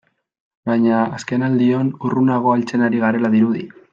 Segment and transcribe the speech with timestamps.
[0.69, 3.67] Baina azkenaldion urrunago heltzen ari garela dirudi.